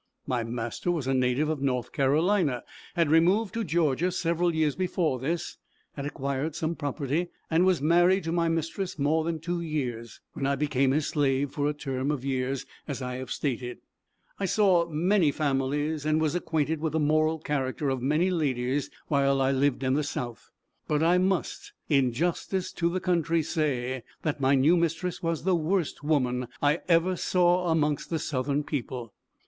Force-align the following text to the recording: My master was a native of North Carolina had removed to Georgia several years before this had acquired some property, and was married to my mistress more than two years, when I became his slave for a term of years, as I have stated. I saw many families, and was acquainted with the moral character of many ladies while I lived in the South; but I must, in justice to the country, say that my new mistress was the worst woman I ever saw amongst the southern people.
My 0.25 0.43
master 0.43 0.89
was 0.91 1.05
a 1.05 1.13
native 1.13 1.47
of 1.47 1.61
North 1.61 1.91
Carolina 1.91 2.63
had 2.95 3.11
removed 3.11 3.53
to 3.53 3.63
Georgia 3.63 4.11
several 4.11 4.55
years 4.55 4.75
before 4.75 5.19
this 5.19 5.57
had 5.93 6.07
acquired 6.07 6.55
some 6.55 6.73
property, 6.75 7.27
and 7.51 7.67
was 7.67 7.83
married 7.83 8.23
to 8.23 8.31
my 8.31 8.47
mistress 8.49 8.97
more 8.97 9.23
than 9.23 9.37
two 9.39 9.61
years, 9.61 10.19
when 10.33 10.47
I 10.47 10.55
became 10.55 10.89
his 10.89 11.05
slave 11.05 11.51
for 11.51 11.69
a 11.69 11.73
term 11.75 12.09
of 12.09 12.25
years, 12.25 12.65
as 12.87 13.03
I 13.03 13.17
have 13.17 13.29
stated. 13.29 13.77
I 14.39 14.45
saw 14.45 14.87
many 14.89 15.31
families, 15.31 16.03
and 16.03 16.19
was 16.19 16.33
acquainted 16.33 16.81
with 16.81 16.93
the 16.93 16.99
moral 16.99 17.37
character 17.37 17.89
of 17.89 18.01
many 18.01 18.31
ladies 18.31 18.89
while 19.07 19.39
I 19.39 19.51
lived 19.51 19.83
in 19.83 19.93
the 19.93 20.01
South; 20.01 20.49
but 20.87 21.03
I 21.03 21.19
must, 21.19 21.73
in 21.89 22.11
justice 22.11 22.71
to 22.71 22.89
the 22.89 22.99
country, 22.99 23.43
say 23.43 24.01
that 24.23 24.41
my 24.41 24.55
new 24.55 24.75
mistress 24.77 25.21
was 25.21 25.43
the 25.43 25.53
worst 25.53 26.03
woman 26.03 26.47
I 26.59 26.79
ever 26.89 27.15
saw 27.15 27.67
amongst 27.67 28.09
the 28.09 28.17
southern 28.17 28.63
people. 28.63 29.13